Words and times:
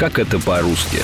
Как 0.00 0.18
это 0.18 0.38
по-русски? 0.40 0.96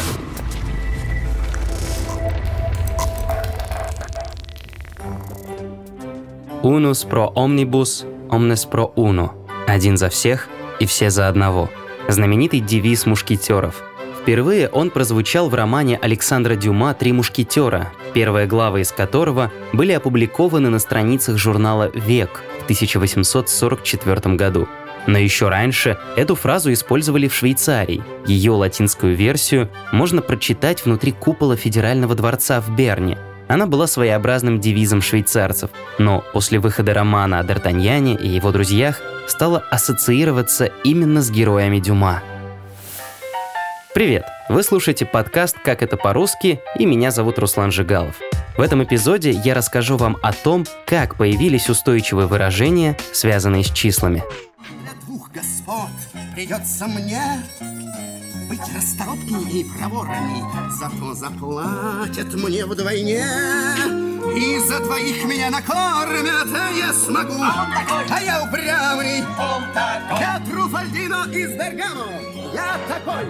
Unus 6.63 7.07
pro 7.07 7.31
omnibus, 7.35 8.07
omnes 8.31 8.67
pro 8.67 8.95
uno. 8.95 9.33
Один 9.67 9.99
за 9.99 10.09
всех 10.09 10.49
и 10.81 10.87
все 10.87 11.11
за 11.11 11.29
одного. 11.29 11.69
Знаменитый 12.09 12.61
девиз 12.61 13.05
мушкетеров. 13.05 13.83
Впервые 14.23 14.71
он 14.71 14.89
прозвучал 14.89 15.51
в 15.51 15.55
романе 15.55 15.99
Александра 16.01 16.55
Дюма 16.55 16.95
«Три 16.95 17.13
мушкетера», 17.13 17.93
первые 18.15 18.47
главы 18.47 18.81
из 18.81 18.93
которого 18.93 19.53
были 19.75 19.93
опубликованы 19.93 20.71
на 20.71 20.79
страницах 20.79 21.37
журнала 21.37 21.91
«Век» 21.93 22.43
в 22.61 22.65
1844 22.65 24.37
году. 24.37 24.67
Но 25.07 25.19
еще 25.19 25.49
раньше 25.49 25.99
эту 26.17 26.35
фразу 26.35 26.73
использовали 26.73 27.29
в 27.29 27.35
Швейцарии. 27.35 28.03
Ее 28.27 28.53
латинскую 28.53 29.15
версию 29.15 29.71
можно 29.93 30.23
прочитать 30.23 30.85
внутри 30.85 31.13
купола 31.13 31.57
Федерального 31.57 32.15
дворца 32.15 32.61
в 32.61 32.75
Берне– 32.75 33.19
она 33.49 33.67
была 33.67 33.87
своеобразным 33.87 34.61
девизом 34.61 35.01
швейцарцев, 35.01 35.71
но 35.99 36.25
после 36.33 36.59
выхода 36.59 36.95
романа 36.95 37.39
о 37.39 37.45
Д'Артаньяне 37.45 38.21
и 38.21 38.27
его 38.27 38.51
друзьях 38.51 39.01
стала 39.29 39.63
ассоциироваться 39.71 40.67
именно 40.85 41.23
с 41.23 41.31
героями 41.31 41.79
Дюма. 41.79 42.23
Привет! 43.95 44.27
Вы 44.49 44.63
слушаете 44.63 45.07
подкаст 45.07 45.57
«Как 45.65 45.83
это 45.83 45.97
по-русски» 45.97 46.61
и 46.79 46.87
меня 46.87 47.11
зовут 47.11 47.39
Руслан 47.39 47.71
Жигалов. 47.73 48.17
В 48.57 48.61
этом 48.61 48.83
эпизоде 48.83 49.31
я 49.31 49.55
расскажу 49.55 49.97
вам 49.97 50.17
о 50.23 50.33
том, 50.33 50.65
как 50.87 51.17
появились 51.17 51.69
устойчивые 51.69 52.27
выражения, 52.27 52.97
связанные 53.13 53.65
с 53.65 53.71
числами. 53.71 54.25
Господ 55.37 55.91
придется 56.35 56.87
мне 56.87 57.21
быть 58.49 58.75
расторопней 58.75 59.61
и 59.61 59.65
проворней, 59.65 60.43
Зато 60.71 61.13
заплатят 61.13 62.33
мне 62.33 62.65
вдвойне. 62.65 63.23
И 64.35 64.59
за 64.61 64.81
двоих 64.81 65.27
меня 65.27 65.51
накормят, 65.51 66.49
а 66.55 66.71
я 66.71 66.91
смогу. 66.95 67.35
А 67.39 68.21
я 68.23 68.45
упрямый. 68.45 69.25
Я 70.19 70.43
Труфальдино 70.51 71.27
из 71.31 71.51
Бергамо. 71.51 72.07
Я 72.55 72.79
такой. 72.89 73.27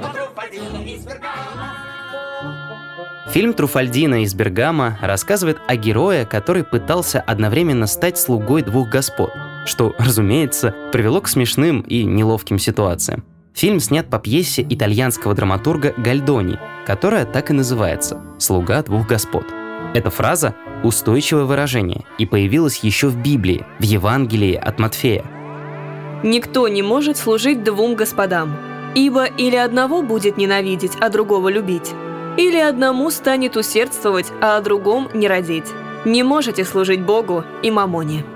Фильм 3.32 3.52
«Труфальдино 3.52 4.22
из 4.22 4.32
Бергама» 4.32 4.98
рассказывает 5.02 5.58
о 5.66 5.76
герое, 5.76 6.24
который 6.24 6.62
пытался 6.62 7.20
одновременно 7.20 7.86
стать 7.86 8.16
слугой 8.16 8.62
двух 8.62 8.88
господ, 8.88 9.30
что, 9.66 9.94
разумеется, 9.98 10.74
привело 10.92 11.20
к 11.20 11.28
смешным 11.28 11.80
и 11.80 12.04
неловким 12.04 12.58
ситуациям. 12.58 13.24
Фильм 13.54 13.80
снят 13.80 14.08
по 14.08 14.18
пьесе 14.18 14.66
итальянского 14.68 15.34
драматурга 15.34 15.94
Гальдони, 15.96 16.58
которая 16.86 17.24
так 17.24 17.50
и 17.50 17.54
называется 17.54 18.20
«Слуга 18.38 18.82
двух 18.82 19.06
господ». 19.06 19.46
Эта 19.94 20.10
фраза– 20.10 20.54
устойчивое 20.84 21.44
выражение 21.44 22.04
и 22.18 22.26
появилась 22.26 22.80
еще 22.80 23.08
в 23.08 23.16
Библии, 23.16 23.64
в 23.78 23.82
Евангелии 23.82 24.54
от 24.54 24.78
Матфея. 24.78 25.24
«Никто 26.22 26.68
не 26.68 26.82
может 26.82 27.16
служить 27.16 27.64
двум 27.64 27.94
господам, 27.94 28.58
ибо 28.94 29.24
или 29.24 29.56
одного 29.56 30.02
будет 30.02 30.36
ненавидеть, 30.36 30.92
а 31.00 31.08
другого 31.08 31.48
любить, 31.48 31.94
или 32.36 32.58
одному 32.58 33.10
станет 33.10 33.56
усердствовать, 33.56 34.26
а 34.42 34.58
о 34.58 34.60
другом 34.60 35.08
не 35.14 35.28
родить. 35.28 35.72
Не 36.04 36.22
можете 36.22 36.62
служить 36.64 37.00
Богу 37.00 37.42
и 37.62 37.70
мамоне». 37.70 38.35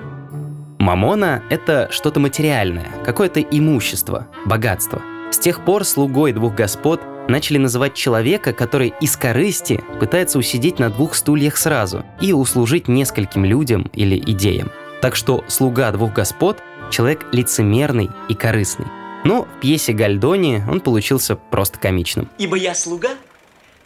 Мамона– 0.80 1.42
это 1.50 1.88
что-то 1.92 2.20
материальное, 2.20 2.90
какое-то 3.04 3.42
имущество, 3.42 4.26
богатство. 4.46 5.02
С 5.30 5.36
тех 5.36 5.62
пор 5.62 5.84
слугой 5.84 6.32
двух 6.32 6.54
господ 6.54 7.02
начали 7.28 7.58
называть 7.58 7.92
человека, 7.92 8.54
который 8.54 8.94
из 8.98 9.14
корысти 9.14 9.84
пытается 10.00 10.38
усидеть 10.38 10.78
на 10.78 10.88
двух 10.88 11.16
стульях 11.16 11.58
сразу 11.58 12.06
и 12.22 12.32
услужить 12.32 12.88
нескольким 12.88 13.44
людям 13.44 13.90
или 13.92 14.18
идеям. 14.18 14.72
Так 15.02 15.16
что 15.16 15.44
слуга 15.48 15.92
двух 15.92 16.14
господ– 16.14 16.62
человек 16.90 17.26
лицемерный 17.30 18.08
и 18.30 18.34
корыстный. 18.34 18.86
Но 19.24 19.42
в 19.42 19.60
пьесе 19.60 19.92
Гальдони 19.92 20.64
он 20.66 20.80
получился 20.80 21.36
просто 21.36 21.78
комичным. 21.78 22.30
Ибо 22.38 22.56
я 22.56 22.74
слуга 22.74 23.10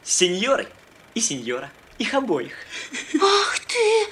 сеньоры 0.04 0.68
и 1.16 1.20
сеньора, 1.20 1.72
их 1.98 2.14
обоих. 2.14 2.52
Ах 3.20 3.58
ты, 3.66 4.06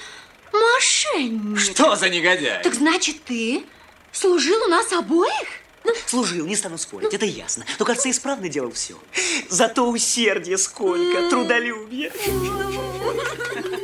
мошенник! 0.53 1.59
Что 1.59 1.95
за 1.95 2.09
негодяй? 2.09 2.63
Так 2.63 2.73
значит, 2.73 3.23
ты 3.23 3.63
служил 4.11 4.63
у 4.65 4.67
нас 4.69 4.91
обоих? 4.93 5.63
Служил, 6.05 6.45
не 6.45 6.55
стану 6.55 6.77
спорить, 6.77 7.13
это 7.13 7.25
ясно. 7.25 7.65
Но, 7.77 7.85
кажется, 7.85 8.09
исправно 8.09 8.47
делал 8.47 8.71
все. 8.71 8.95
Зато 9.49 9.89
усердие 9.89 10.57
сколько, 10.57 11.29
трудолюбие. 11.29 12.11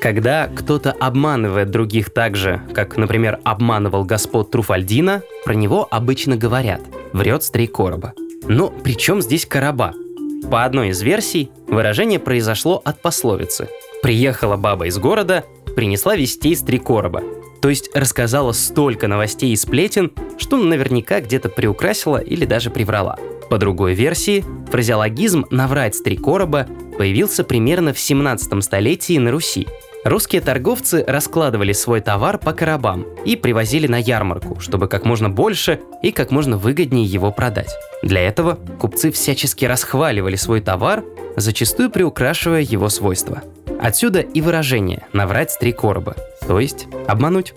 Когда 0.02 0.48
кто-то 0.48 0.94
обманывает 0.94 1.72
других 1.72 2.14
так 2.14 2.38
же, 2.38 2.62
как, 2.74 2.96
например, 2.96 3.40
обманывал 3.44 4.06
господ 4.06 4.50
Труфальдина, 4.50 5.24
про 5.44 5.54
него 5.54 5.88
обычно 5.92 6.38
говорят 6.38 6.82
«врет 7.12 7.44
с 7.44 7.50
три 7.50 7.68
короба». 7.68 8.14
Но 8.44 8.70
при 8.70 8.96
чем 8.96 9.22
здесь 9.22 9.46
короба? 9.46 9.94
По 10.50 10.64
одной 10.64 10.90
из 10.90 11.02
версий, 11.02 11.52
выражение 11.68 12.18
произошло 12.20 12.82
от 12.86 13.02
пословицы 13.02 13.68
«Приехала 14.02 14.56
баба 14.56 14.88
из 14.88 14.98
города, 14.98 15.44
принесла 15.80 16.18
вестей 16.18 16.58
с 16.58 16.60
три 16.60 16.78
короба», 16.78 17.24
то 17.62 17.70
есть 17.70 17.90
рассказала 17.96 18.52
столько 18.52 19.08
новостей 19.08 19.54
и 19.54 19.56
сплетен, 19.56 20.12
что 20.38 20.58
наверняка 20.58 21.22
где-то 21.22 21.48
приукрасила 21.48 22.18
или 22.18 22.44
даже 22.44 22.70
приврала. 22.70 23.18
По 23.50 23.58
другой 23.58 23.94
версии, 23.94 24.44
фразеологизм 24.70 25.46
«наврать 25.52 25.96
с 25.96 26.02
три 26.02 26.18
короба» 26.18 26.68
появился 26.98 27.46
примерно 27.46 27.94
в 27.94 28.00
17 28.00 28.62
столетии 28.62 29.18
на 29.20 29.32
Руси. 29.32 29.70
Русские 30.04 30.42
торговцы 30.42 31.06
раскладывали 31.08 31.72
свой 31.72 32.02
товар 32.02 32.40
по 32.40 32.52
коробам 32.52 33.06
и 33.24 33.38
привозили 33.38 33.88
на 33.88 34.00
ярмарку, 34.00 34.60
чтобы 34.60 34.90
как 34.90 35.06
можно 35.06 35.30
больше 35.30 35.80
и 36.04 36.12
как 36.12 36.32
можно 36.32 36.58
выгоднее 36.58 37.06
его 37.06 37.32
продать. 37.32 37.74
Для 38.04 38.20
этого 38.20 38.56
купцы 38.82 39.12
всячески 39.12 39.64
расхваливали 39.64 40.36
свой 40.36 40.60
товар, 40.60 41.06
зачастую 41.38 41.90
приукрашивая 41.90 42.64
его 42.64 42.90
свойства. 42.90 43.44
Отсюда 43.80 44.20
и 44.20 44.42
выражение 44.42 45.08
«наврать 45.14 45.52
с 45.52 45.58
три 45.58 45.72
короба», 45.72 46.18
то 46.46 46.60
есть 46.60 46.88
обмануть. 47.08 47.54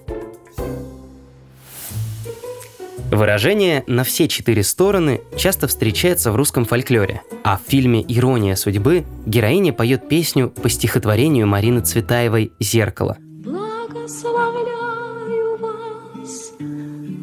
Выражение 3.11 3.83
«на 3.89 4.05
все 4.05 4.29
четыре 4.29 4.63
стороны» 4.63 5.21
часто 5.37 5.67
встречается 5.67 6.31
в 6.31 6.37
русском 6.37 6.65
фольклоре, 6.65 7.23
а 7.43 7.59
в 7.59 7.63
фильме 7.69 8.05
«Ирония 8.07 8.55
судьбы» 8.55 9.05
героиня 9.27 9.73
поет 9.73 10.09
песню 10.09 10.49
по 10.49 10.71
стихотворению 10.71 11.49
Марины 11.49 11.81
Цветаевой 11.81 12.53
«Зеркало». 12.61 13.17
Благословляю 13.19 15.59
вас, 15.59 16.53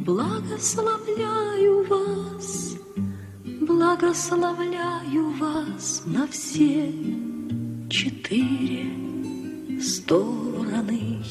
благословляю 0.06 1.88
вас, 1.88 2.76
благословляю 3.62 5.30
вас 5.40 6.04
на 6.06 6.28
все 6.28 6.92
четыре 7.90 8.86
стороны. 9.82 11.24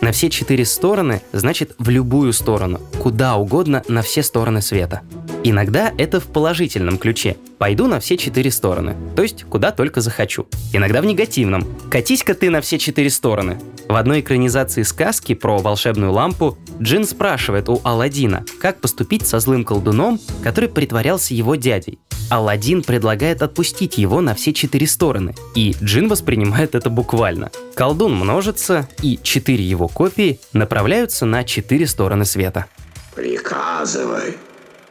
На 0.00 0.12
все 0.12 0.28
четыре 0.28 0.64
стороны 0.64 1.22
значит 1.32 1.74
в 1.78 1.88
любую 1.88 2.32
сторону, 2.32 2.80
куда 3.02 3.36
угодно 3.36 3.82
на 3.88 4.02
все 4.02 4.22
стороны 4.22 4.60
света. 4.60 5.00
Иногда 5.44 5.92
это 5.96 6.20
в 6.20 6.26
положительном 6.26 6.98
ключе. 6.98 7.36
Пойду 7.58 7.86
на 7.86 8.00
все 8.00 8.16
четыре 8.16 8.50
стороны, 8.50 8.96
то 9.16 9.22
есть 9.22 9.44
куда 9.44 9.72
только 9.72 10.00
захочу. 10.00 10.46
Иногда 10.72 11.00
в 11.00 11.06
негативном. 11.06 11.66
Катись-ка 11.90 12.34
ты 12.34 12.50
на 12.50 12.60
все 12.60 12.78
четыре 12.78 13.08
стороны. 13.08 13.58
В 13.88 13.94
одной 13.94 14.20
экранизации 14.20 14.82
сказки 14.82 15.34
про 15.34 15.58
волшебную 15.58 16.12
лампу 16.12 16.58
Джин 16.80 17.06
спрашивает 17.06 17.68
у 17.68 17.80
Алладина, 17.82 18.44
как 18.60 18.80
поступить 18.80 19.26
со 19.26 19.40
злым 19.40 19.64
колдуном, 19.64 20.20
который 20.42 20.68
притворялся 20.68 21.34
его 21.34 21.54
дядей. 21.54 21.98
Алладин 22.30 22.82
предлагает 22.82 23.40
отпустить 23.42 23.96
его 23.96 24.20
на 24.20 24.34
все 24.34 24.52
четыре 24.52 24.86
стороны, 24.86 25.34
и 25.54 25.74
Джин 25.82 26.08
воспринимает 26.08 26.74
это 26.74 26.90
буквально. 26.90 27.50
Колдун 27.74 28.14
множится, 28.14 28.88
и 29.02 29.18
четыре 29.22 29.64
его 29.64 29.88
копии 29.88 30.38
направляются 30.52 31.24
на 31.24 31.44
четыре 31.44 31.86
стороны 31.86 32.26
света. 32.26 32.66
Приказывай 33.14 34.36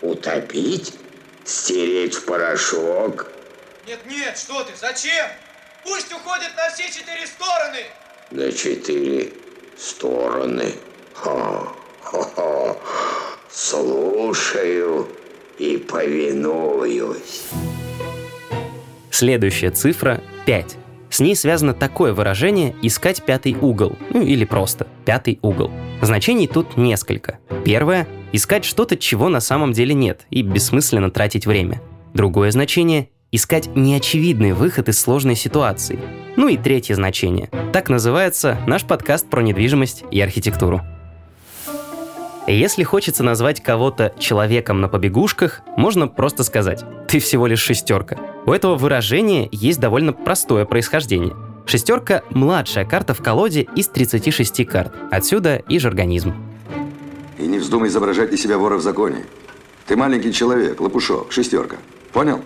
утопить, 0.02 0.94
стереть 1.46 2.16
в 2.16 2.26
порошок. 2.26 3.28
Нет, 3.86 4.00
нет, 4.10 4.38
что 4.38 4.64
ты, 4.64 4.72
зачем? 4.80 5.28
Пусть 5.84 6.12
уходит 6.12 6.50
на 6.58 6.70
все 6.74 6.90
четыре 6.92 7.28
стороны. 7.28 7.86
На 8.32 8.52
четыре 8.52 9.32
стороны. 9.78 10.74
Хо-хо-хо. 11.14 12.82
Слушаю 13.50 15.08
и 15.60 15.78
повинуюсь. 15.78 17.44
Следующая 19.10 19.72
цифра— 19.72 20.22
5. 20.46 20.78
С 21.10 21.20
ней 21.20 21.36
связано 21.36 21.74
такое 21.74 22.14
выражение 22.14 22.76
«искать 22.82 23.24
пятый 23.24 23.56
угол», 23.60 23.98
ну 24.14 24.22
или 24.22 24.46
просто 24.46 24.88
«пятый 25.06 25.40
угол». 25.42 25.72
Значений 26.02 26.48
тут 26.48 26.78
несколько. 26.78 27.40
Первое— 27.66 28.08
искать 28.34 28.66
что-то, 28.66 28.98
чего 28.98 29.30
на 29.30 29.40
самом 29.40 29.72
деле 29.72 29.94
нет, 29.94 30.26
и 30.30 30.42
бессмысленно 30.42 31.10
тратить 31.10 31.48
время. 31.48 31.82
Другое 32.14 32.52
значение– 32.52 33.10
искать 33.32 33.70
неочевидный 33.76 34.54
выход 34.54 34.90
из 34.90 35.00
сложной 35.00 35.36
ситуации. 35.36 36.00
Ну 36.36 36.50
и 36.50 36.58
третье 36.58 36.96
значение. 36.96 37.50
Так 37.74 37.90
называется 37.90 38.60
наш 38.68 38.84
подкаст 38.84 39.30
про 39.30 39.42
недвижимость 39.42 40.04
и 40.12 40.22
архитектуру. 40.22 40.82
Если 42.50 42.84
хочется 42.84 43.24
назвать 43.24 43.62
кого-то 43.62 44.14
человеком 44.18 44.80
на 44.80 44.88
побегушках, 44.88 45.60
можно 45.76 46.08
просто 46.08 46.46
сказать 46.46 46.86
«ты 47.10 47.20
всего 47.20 47.46
лишь 47.46 47.60
шестерка». 47.60 48.18
У 48.46 48.54
этого 48.54 48.76
выражения 48.76 49.50
есть 49.52 49.82
довольно 49.82 50.14
простое 50.14 50.64
происхождение. 50.64 51.36
Шестерка– 51.66 52.24
младшая 52.30 52.86
карта 52.86 53.14
в 53.14 53.22
колоде 53.22 53.68
из 53.76 53.90
36 53.90 54.66
карт. 54.66 54.94
Отсюда 55.12 55.58
и 55.58 55.78
жаргонизм. 55.78 56.34
И 57.38 57.46
не 57.46 57.60
вздумай 57.60 57.90
изображать 57.90 58.32
из 58.32 58.42
себя 58.42 58.58
вора 58.58 58.78
в 58.78 58.82
законе. 58.82 59.26
Ты 59.86 59.98
маленький 59.98 60.32
человек, 60.32 60.80
лопушок, 60.80 61.34
шестерка. 61.34 61.76
Понял? 62.14 62.40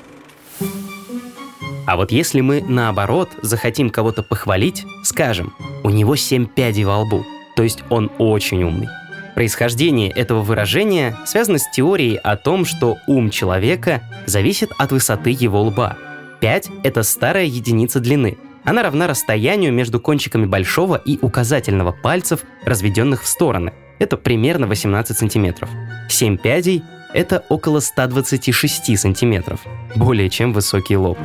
А 1.86 1.95
вот 1.95 2.12
если 2.12 2.42
мы, 2.42 2.65
наоборот, 2.68 3.30
захотим 3.44 3.92
кого-то 3.92 4.24
похвалить, 4.24 4.83
скажем, 5.03 5.53
у 5.83 5.92
него 5.92 6.15
семь 6.15 6.48
пядей 6.48 6.86
во 6.86 6.98
лбу, 7.01 7.24
то 7.56 7.62
есть 7.62 7.83
он 7.92 8.12
очень 8.18 8.63
умный. 8.63 8.88
Происхождение 9.35 10.09
этого 10.09 10.41
выражения 10.41 11.15
связано 11.25 11.57
с 11.57 11.69
теорией 11.71 12.17
о 12.17 12.35
том, 12.35 12.65
что 12.65 12.97
ум 13.07 13.29
человека 13.29 14.01
зависит 14.25 14.71
от 14.77 14.91
высоты 14.91 15.29
его 15.29 15.61
лба. 15.63 15.97
5— 16.41 16.69
это 16.83 17.03
старая 17.03 17.45
единица 17.45 17.99
длины. 17.99 18.37
Она 18.63 18.83
равна 18.83 19.07
расстоянию 19.07 19.71
между 19.71 19.99
кончиками 19.99 20.45
большого 20.45 20.95
и 20.95 21.17
указательного 21.21 21.91
пальцев, 21.91 22.41
разведенных 22.65 23.23
в 23.23 23.27
стороны. 23.27 23.73
Это 23.99 24.17
примерно 24.17 24.67
18 24.67 25.17
сантиметров. 25.17 25.69
7 26.09 26.37
пядей— 26.37 26.83
это 27.13 27.43
около 27.49 27.79
126 27.79 28.97
сантиметров. 28.97 29.61
Более 29.95 30.29
чем 30.29 30.53
высокий 30.53 30.97
лоб. 30.97 31.17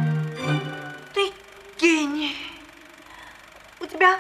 Ты 1.15 1.31
гений. 1.81 2.35
У 3.81 3.87
тебя 3.87 4.19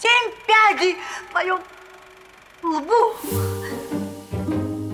семь 0.00 0.32
пядей 0.46 0.96
в 1.26 1.32
твоем 1.32 1.58
лбу. 2.62 3.14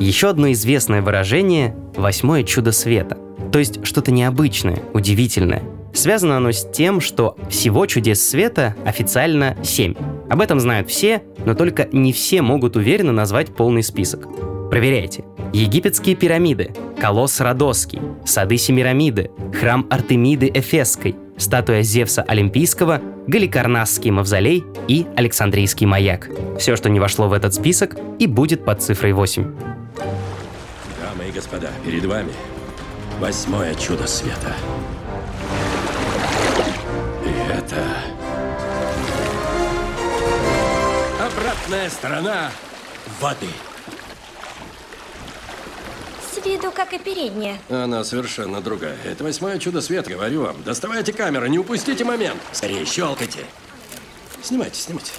Еще 0.01 0.29
одно 0.29 0.53
известное 0.53 1.03
выражение– 1.03 1.75
«восьмое 1.97 2.45
чудо 2.45 2.73
света», 2.73 3.19
то 3.53 3.59
есть 3.59 3.85
что-то 3.85 4.11
необычное, 4.11 4.83
удивительное. 4.93 5.63
Связано 5.93 6.37
оно 6.37 6.51
с 6.51 6.69
тем, 6.71 7.01
что 7.01 7.37
всего 7.49 7.87
чудес 7.87 8.27
света 8.27 8.75
официально 8.85 9.57
семь. 9.63 9.95
Об 10.29 10.41
этом 10.41 10.59
знают 10.59 10.91
все, 10.91 11.23
но 11.47 11.55
только 11.55 11.89
не 11.93 12.13
все 12.13 12.43
могут 12.43 12.77
уверенно 12.77 13.13
назвать 13.13 13.55
полный 13.55 13.83
список. 13.83 14.29
Проверяйте. 14.71 15.25
Египетские 15.53 16.17
пирамиды, 16.17 16.75
колосс 17.01 17.41
Родосский, 17.41 18.01
сады 18.27 18.57
Семирамиды, 18.57 19.31
храм 19.53 19.87
Артемиды 19.89 20.51
Эфесской, 20.53 21.15
статуя 21.37 21.83
Зевса 21.83 22.23
Олимпийского, 22.23 23.01
Галикарнасский 23.27 24.11
мавзолей 24.11 24.65
и 24.89 25.07
Александрийский 25.17 25.87
маяк. 25.87 26.29
Все, 26.59 26.77
что 26.77 26.89
не 26.91 27.01
вошло 27.01 27.29
в 27.29 27.33
этот 27.33 27.55
список, 27.55 27.97
и 28.19 28.27
будет 28.27 28.65
под 28.65 28.83
цифрой 28.83 29.13
8. 29.13 29.43
Дамы 29.43 31.29
и 31.29 31.33
господа, 31.33 31.71
перед 31.85 32.05
вами 32.05 32.33
восьмое 33.21 33.75
чудо 33.75 34.07
света. 34.07 34.53
И 37.25 37.53
это... 37.53 37.83
Обратная 41.21 41.89
сторона 41.89 42.51
воды. 43.21 43.49
С 46.35 46.45
виду, 46.45 46.73
как 46.73 46.93
и 46.93 46.99
передняя. 46.99 47.59
Она 47.69 48.03
совершенно 48.03 48.61
другая. 48.61 48.97
Это 49.05 49.23
восьмое 49.23 49.59
чудо 49.61 49.81
света, 49.81 50.11
говорю 50.11 50.43
вам. 50.43 50.57
Доставайте 50.65 51.13
камеру, 51.13 51.47
не 51.47 51.61
упустите 51.61 52.05
момент. 52.05 52.41
Скорее, 52.51 52.85
щелкайте. 52.85 53.41
Снимайте, 54.43 54.81
снимайте. 54.81 55.13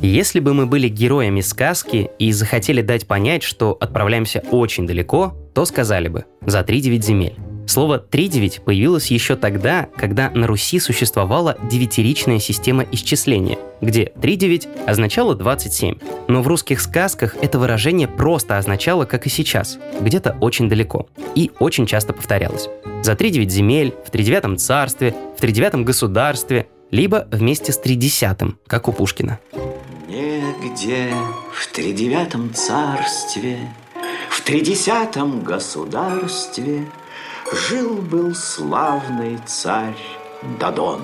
Если 0.00 0.38
бы 0.38 0.54
мы 0.54 0.66
были 0.66 0.86
героями 0.88 1.40
сказки 1.40 2.08
и 2.20 2.30
захотели 2.30 2.82
дать 2.82 3.08
понять, 3.08 3.42
что 3.42 3.76
отправляемся 3.80 4.44
очень 4.52 4.86
далеко, 4.86 5.34
то 5.54 5.64
сказали 5.64 6.06
бы 6.06 6.24
«за 6.46 6.60
3-9 6.60 7.02
земель». 7.02 7.47
Слово 7.68 7.98
«тридевять» 7.98 8.62
появилось 8.62 9.10
еще 9.10 9.36
тогда, 9.36 9.88
когда 9.98 10.30
на 10.30 10.46
Руси 10.46 10.80
существовала 10.80 11.58
девятиричная 11.70 12.38
система 12.38 12.86
исчисления, 12.90 13.58
где 13.82 14.06
тридевять 14.06 14.66
означало 14.86 15.34
27. 15.34 15.96
Но 16.28 16.40
в 16.40 16.48
русских 16.48 16.80
сказках 16.80 17.36
это 17.42 17.58
выражение 17.58 18.08
просто 18.08 18.56
означало, 18.56 19.04
как 19.04 19.26
и 19.26 19.28
сейчас, 19.28 19.78
где-то 20.00 20.38
очень 20.40 20.70
далеко. 20.70 21.08
И 21.34 21.50
очень 21.58 21.84
часто 21.84 22.14
повторялось. 22.14 22.70
За 23.02 23.14
тридевять 23.14 23.50
земель, 23.50 23.94
в 24.06 24.10
тридевятом 24.10 24.56
царстве, 24.56 25.14
в 25.36 25.40
тридевятом 25.42 25.84
государстве, 25.84 26.68
либо 26.90 27.28
вместе 27.30 27.72
с 27.72 27.76
тридесятым, 27.76 28.58
как 28.66 28.88
у 28.88 28.92
Пушкина. 28.92 29.40
Негде 30.08 31.12
в 31.52 31.66
тридевятом 31.70 32.54
царстве, 32.54 33.58
в 34.30 34.40
тридесятом 34.40 35.42
государстве 35.42 36.86
Жил-был 37.52 38.34
славный 38.34 39.38
царь 39.46 39.96
Дадон. 40.60 41.00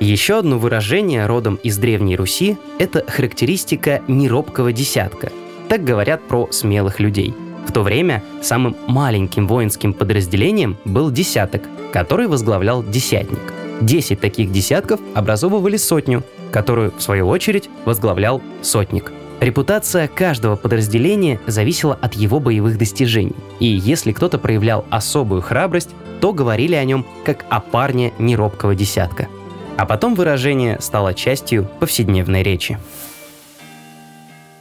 Еще 0.00 0.38
одно 0.38 0.58
выражение 0.58 1.24
родом 1.24 1.54
из 1.62 1.78
Древней 1.78 2.14
Руси– 2.14 2.58
это 2.78 3.04
характеристика 3.10 4.02
неробкого 4.06 4.70
десятка. 4.70 5.32
Так 5.70 5.82
говорят 5.82 6.20
про 6.28 6.52
смелых 6.52 7.00
людей. 7.00 7.34
В 7.66 7.72
то 7.72 7.82
время 7.82 8.22
самым 8.42 8.76
маленьким 8.86 9.46
воинским 9.48 9.94
подразделением 9.94 10.76
был 10.84 11.10
десяток, 11.10 11.62
который 11.90 12.26
возглавлял 12.26 12.82
десятник. 12.82 13.54
Десять 13.80 14.20
таких 14.20 14.52
десятков 14.52 15.00
образовывали 15.14 15.78
сотню, 15.78 16.22
которую, 16.52 16.92
в 16.94 17.00
свою 17.00 17.28
очередь, 17.28 17.70
возглавлял 17.86 18.42
сотник– 18.60 19.10
Репутация 19.40 20.08
каждого 20.08 20.56
подразделения 20.56 21.38
зависела 21.46 21.94
от 21.94 22.14
его 22.14 22.40
боевых 22.40 22.76
достижений. 22.76 23.36
И 23.60 23.66
если 23.66 24.12
кто-то 24.12 24.38
проявлял 24.38 24.84
особую 24.90 25.42
храбрость, 25.42 25.90
то 26.20 26.32
говорили 26.32 26.74
о 26.74 26.84
нем 26.84 27.06
как 27.24 27.44
о 27.48 27.60
парне 27.60 28.12
неробкого 28.18 28.74
десятка. 28.74 29.28
А 29.76 29.86
потом 29.86 30.16
выражение 30.16 30.78
стало 30.80 31.14
частью 31.14 31.70
повседневной 31.78 32.42
речи. 32.42 32.78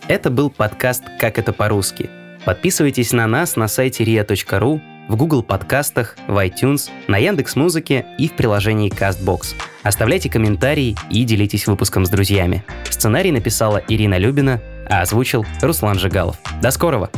Это 0.08 0.30
был 0.30 0.52
подкаст 0.52 1.04
«Как 1.20 1.40
это 1.40 1.54
по-русски». 1.54 2.10
Подписывайтесь 2.46 3.12
на 3.12 3.26
нас 3.28 3.56
на 3.56 3.68
сайте 3.68 4.04
ria.ru, 4.04 4.80
в 5.08 5.16
Google 5.16 5.44
подкастах, 5.44 6.16
в 6.28 6.38
iTunes, 6.46 6.90
на 7.08 7.18
Яндекс 7.18 7.56
Музыке 7.56 8.06
и 8.18 8.28
в 8.28 8.34
приложении 8.34 8.92
CastBox. 8.92 9.56
Оставляйте 9.84 10.30
комментарии 10.30 10.96
и 11.10 11.24
делитесь 11.24 11.68
выпуском 11.68 12.06
с 12.06 12.10
друзьями. 12.10 12.64
Сценарий 12.90 13.32
написала 13.32 13.82
Ирина 13.88 14.18
Любина, 14.18 14.62
а 14.90 15.02
озвучил 15.02 15.46
Руслан 15.62 16.00
Жигалов. 16.00 16.38
До 16.62 16.72
скорого! 16.72 17.10